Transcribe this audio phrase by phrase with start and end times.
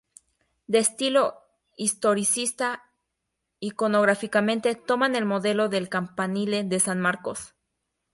[0.65, 1.35] De estilo
[1.77, 2.89] historicista,
[3.59, 7.53] iconográficamente toman el modelo del Campanile de San Marcos.